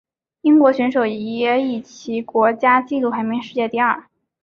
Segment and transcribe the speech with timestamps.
[0.41, 4.03] 英国选手也以其国家纪录排名世界第二。